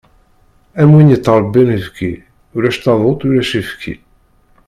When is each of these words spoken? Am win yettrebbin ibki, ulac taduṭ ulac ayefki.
Am 0.81 0.89
win 0.95 1.11
yettrebbin 1.11 1.69
ibki, 1.77 2.11
ulac 2.55 2.75
taduṭ 2.83 3.21
ulac 3.27 3.49
ayefki. 3.57 3.93